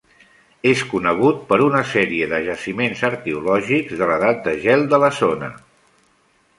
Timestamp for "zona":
5.23-5.57